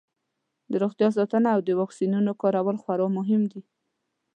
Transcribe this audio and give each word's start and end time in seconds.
د 0.71 0.73
روغتیا 0.83 1.09
ساتنه 1.17 1.47
او 1.55 1.59
د 1.67 1.69
واکسینونو 1.79 2.31
کارول 2.41 2.77
خورا 2.83 3.07
مهم 3.17 3.41
دي. 3.51 3.61